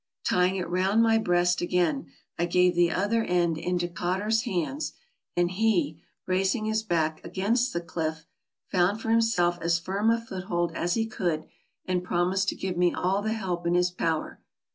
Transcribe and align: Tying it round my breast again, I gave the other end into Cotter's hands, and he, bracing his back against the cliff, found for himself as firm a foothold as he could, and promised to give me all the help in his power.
Tying 0.23 0.55
it 0.55 0.67
round 0.67 1.03
my 1.03 1.19
breast 1.19 1.61
again, 1.61 2.07
I 2.39 2.47
gave 2.47 2.73
the 2.73 2.89
other 2.91 3.21
end 3.23 3.59
into 3.59 3.87
Cotter's 3.87 4.45
hands, 4.45 4.93
and 5.37 5.51
he, 5.51 6.01
bracing 6.25 6.65
his 6.65 6.81
back 6.81 7.23
against 7.23 7.71
the 7.71 7.81
cliff, 7.81 8.25
found 8.65 8.99
for 8.99 9.11
himself 9.11 9.59
as 9.61 9.77
firm 9.77 10.09
a 10.09 10.19
foothold 10.19 10.71
as 10.73 10.95
he 10.95 11.05
could, 11.05 11.45
and 11.85 12.03
promised 12.03 12.49
to 12.49 12.55
give 12.55 12.77
me 12.77 12.91
all 12.91 13.21
the 13.21 13.33
help 13.33 13.67
in 13.67 13.75
his 13.75 13.91
power. 13.91 14.41